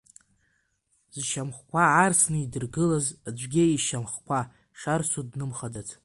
[1.15, 4.39] Зшьамхқәа арсны идыргылаз аӡәгьы ишьамхқәа
[4.79, 5.89] шарсу днымхаӡац.